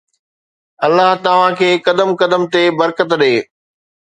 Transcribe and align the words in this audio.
الله 0.87 1.09
توهان 1.25 1.57
کي 1.59 1.69
قدم 1.89 2.09
قدم 2.21 2.41
تي 2.53 2.63
برڪت 2.79 3.09
ڏي. 3.21 3.33